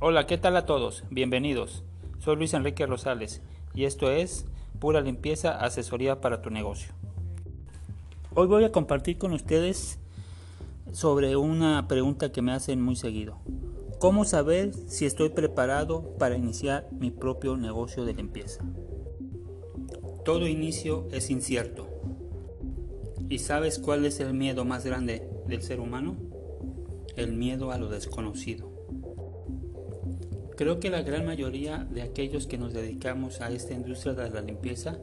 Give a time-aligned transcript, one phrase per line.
[0.00, 1.02] Hola, ¿qué tal a todos?
[1.10, 1.82] Bienvenidos.
[2.20, 3.42] Soy Luis Enrique Rosales
[3.74, 4.46] y esto es
[4.78, 6.92] Pura Limpieza, Asesoría para tu negocio.
[8.32, 9.98] Hoy voy a compartir con ustedes
[10.92, 13.38] sobre una pregunta que me hacen muy seguido.
[13.98, 18.64] ¿Cómo saber si estoy preparado para iniciar mi propio negocio de limpieza?
[20.24, 21.88] Todo inicio es incierto.
[23.28, 26.14] ¿Y sabes cuál es el miedo más grande del ser humano?
[27.16, 28.77] El miedo a lo desconocido.
[30.58, 34.40] Creo que la gran mayoría de aquellos que nos dedicamos a esta industria de la
[34.40, 34.98] limpieza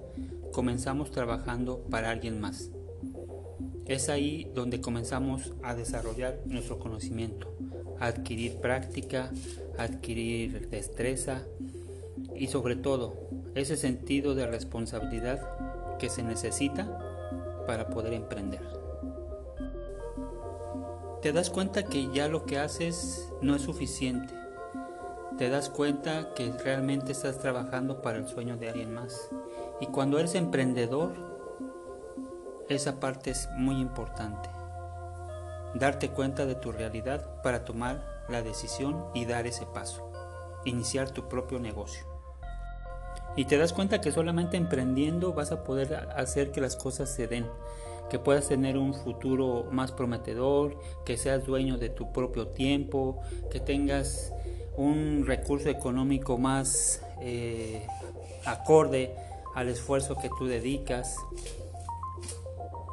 [0.51, 2.71] comenzamos trabajando para alguien más.
[3.85, 7.55] Es ahí donde comenzamos a desarrollar nuestro conocimiento,
[8.01, 9.31] a adquirir práctica,
[9.77, 11.45] a adquirir destreza
[12.35, 15.39] y sobre todo ese sentido de responsabilidad
[15.99, 18.59] que se necesita para poder emprender.
[21.21, 24.44] Te das cuenta que ya lo que haces no es suficiente
[25.37, 29.29] te das cuenta que realmente estás trabajando para el sueño de alguien más.
[29.81, 31.13] Y cuando eres emprendedor,
[32.69, 34.49] esa parte es muy importante.
[35.73, 40.09] Darte cuenta de tu realidad para tomar la decisión y dar ese paso.
[40.63, 42.05] Iniciar tu propio negocio.
[43.35, 47.27] Y te das cuenta que solamente emprendiendo vas a poder hacer que las cosas se
[47.27, 47.45] den,
[48.09, 53.19] que puedas tener un futuro más prometedor, que seas dueño de tu propio tiempo,
[53.51, 54.31] que tengas
[54.77, 57.85] un recurso económico más eh,
[58.45, 59.15] acorde
[59.53, 61.17] al esfuerzo que tú dedicas.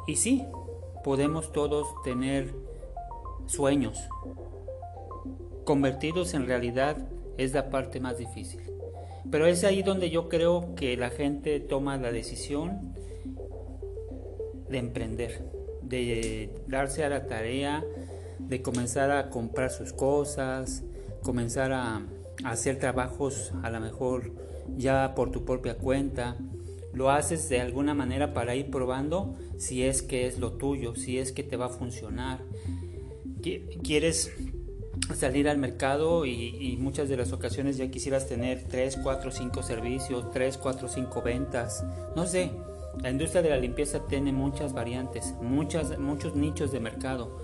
[0.07, 0.45] Y sí,
[1.03, 2.53] podemos todos tener
[3.45, 3.99] sueños.
[5.65, 6.97] Convertirlos en realidad
[7.37, 8.61] es la parte más difícil.
[9.29, 12.93] Pero es ahí donde yo creo que la gente toma la decisión
[14.69, 15.49] de emprender,
[15.81, 17.83] de darse a la tarea,
[18.39, 20.83] de comenzar a comprar sus cosas,
[21.23, 22.01] comenzar a,
[22.43, 24.31] hacer trabajos a lo mejor
[24.77, 26.37] ya por tu propia cuenta.
[26.93, 31.17] Lo haces de alguna manera para ir probando si es que es lo tuyo, si
[31.17, 32.43] es que te va a funcionar.
[33.83, 34.31] Quieres
[35.15, 40.31] salir al mercado y, muchas de las ocasiones ya quisieras tener 3, 4, 5 servicios,
[40.31, 41.83] 3, 4, 5 ventas.
[42.15, 42.51] No sé,
[43.01, 47.39] la industria de la limpieza tiene muchas variantes, muchas, muchos nichos de mercado,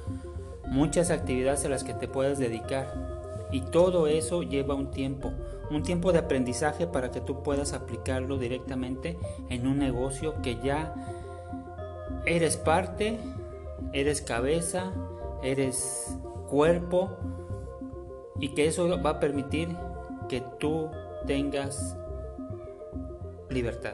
[0.67, 3.18] muchas actividades a las que te puedes dedicar.
[3.51, 5.33] Y todo eso lleva un tiempo,
[5.71, 9.17] un tiempo de aprendizaje para que tú puedas aplicarlo directamente
[9.49, 10.93] en un negocio que ya
[12.25, 13.19] eres parte,
[13.91, 14.91] eres cabeza,
[15.41, 16.15] eres
[16.47, 17.17] cuerpo
[18.39, 19.75] y que eso va a permitir
[20.27, 20.89] que tú
[21.25, 21.97] tengas
[23.49, 23.93] libertad.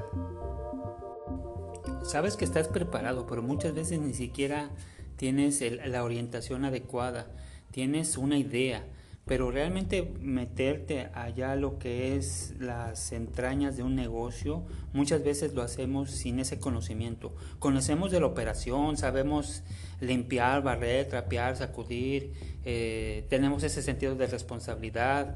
[2.04, 4.70] Sabes que estás preparado, pero muchas veces ni siquiera
[5.16, 7.28] tienes la orientación adecuada,
[7.72, 8.86] tienes una idea,
[9.26, 14.64] pero realmente meterte allá lo que es las entrañas de un negocio,
[14.94, 17.34] muchas veces lo hacemos sin ese conocimiento.
[17.58, 19.64] Conocemos de la operación, sabemos
[20.00, 22.34] limpiar, barrer, trapear, sacudir,
[22.66, 25.36] eh, tenemos ese sentido de responsabilidad,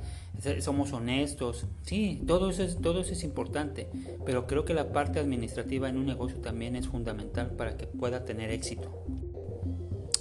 [0.61, 1.65] somos honestos.
[1.81, 3.89] Sí, todo eso, es, todo eso es importante,
[4.23, 8.23] pero creo que la parte administrativa en un negocio también es fundamental para que pueda
[8.23, 9.03] tener éxito.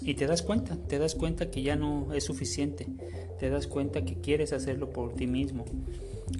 [0.09, 2.87] Y te das cuenta, te das cuenta que ya no es suficiente,
[3.39, 5.67] te das cuenta que quieres hacerlo por ti mismo,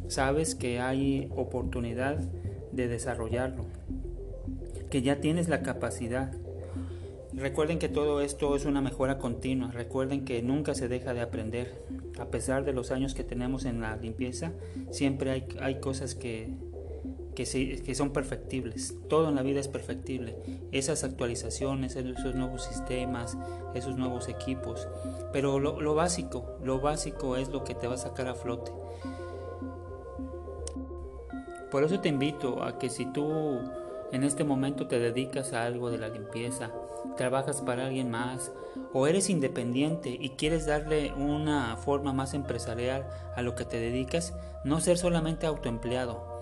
[0.07, 2.17] sabes que hay oportunidad
[2.73, 3.67] de desarrollarlo,
[4.89, 6.33] que ya tienes la capacidad.
[7.35, 11.85] Recuerden que todo esto es una mejora continua, recuerden que nunca se deja de aprender,
[12.19, 14.53] a pesar de los años que tenemos en la limpieza,
[14.91, 16.55] siempre hay, hay cosas que
[17.45, 18.97] que, son perfectibles.
[19.09, 20.37] Todo en la vida es perfectible.
[20.73, 23.39] Esas actualizaciones, esos nuevos sistemas,
[23.75, 24.89] esos nuevos equipos.
[25.33, 28.73] Pero lo, básico, lo básico es lo que te va a sacar a flote.
[31.71, 33.61] Por eso te invito a que si tú
[34.11, 36.73] en este momento te dedicas a algo de la limpieza,
[37.17, 38.51] trabajas para alguien más
[38.93, 43.07] o eres independiente y quieres darle una forma más empresarial
[43.37, 46.38] a lo que te dedicas, no ser solamente autoempleado,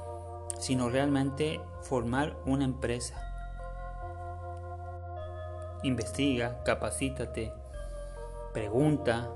[0.59, 3.15] sino realmente formar una empresa.
[5.83, 7.53] Investiga, capacítate,
[8.53, 9.31] pregunta,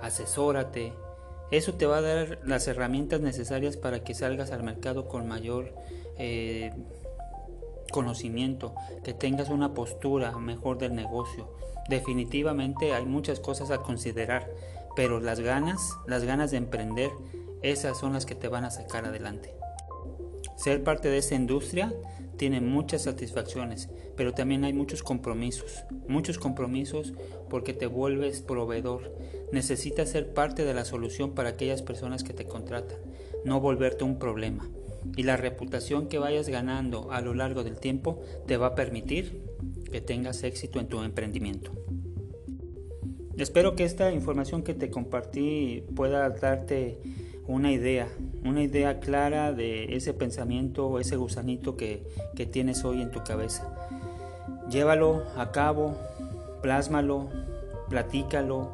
[0.00, 0.92] asesórate.
[1.50, 5.74] Eso te va a dar las herramientas necesarias para que salgas al mercado con mayor
[6.16, 6.72] eh,
[7.90, 11.52] conocimiento, que tengas una postura mejor del negocio.
[11.88, 14.48] Definitivamente hay muchas cosas a considerar,
[14.94, 17.10] pero las ganas, las ganas de emprender,
[17.62, 19.59] esas son las que te van a sacar adelante.
[20.60, 21.90] Ser parte de esa industria
[22.36, 27.14] tiene muchas satisfacciones, pero también hay muchos compromisos, muchos compromisos
[27.48, 29.10] porque te vuelves proveedor.
[29.52, 32.98] Necesitas ser parte de la solución para aquellas personas que te contratan,
[33.42, 34.68] no volverte un problema.
[35.16, 39.42] Y la reputación que vayas ganando a lo largo del tiempo te va a permitir
[39.90, 41.72] que tengas éxito en tu emprendimiento.
[43.36, 46.98] Espero que esta información que te compartí pueda darte
[47.46, 48.08] una idea,
[48.44, 53.72] una idea clara de ese pensamiento ese gusanito que, que tienes hoy en tu cabeza.
[54.68, 55.96] Llévalo a cabo,
[56.60, 57.28] plásmalo,
[57.88, 58.70] platícalo,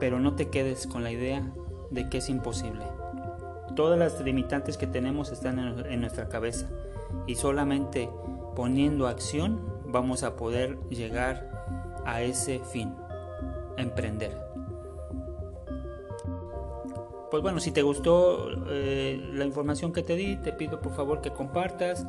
[0.00, 1.48] pero no te quedes con la idea
[1.90, 2.84] de que es imposible.
[3.76, 6.66] Todas las limitantes que tenemos están en nuestra cabeza
[7.26, 8.10] y solamente
[8.56, 12.92] poniendo acción vamos a poder llegar a ese fin
[13.82, 14.36] emprender.
[17.30, 21.20] Pues bueno, si te gustó eh, la información que te di, te pido por favor
[21.20, 22.06] que compartas,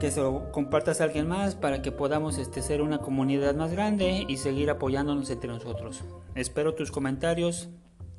[0.00, 3.72] que se lo compartas a alguien más para que podamos este, ser una comunidad más
[3.72, 6.02] grande y seguir apoyándonos entre nosotros.
[6.34, 7.68] Espero tus comentarios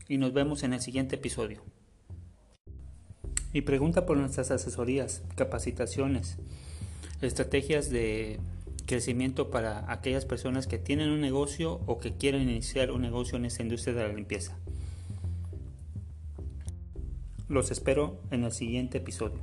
[0.08, 1.64] y nos vemos en el siguiente episodio.
[3.52, 6.38] Y pregunta por nuestras asesorías, capacitaciones,
[7.22, 8.40] estrategias de
[8.90, 13.46] crecimiento para aquellas personas que tienen un negocio o que quieren iniciar un negocio en
[13.46, 14.58] esta industria de la limpieza.
[17.48, 19.42] Los espero en el siguiente episodio.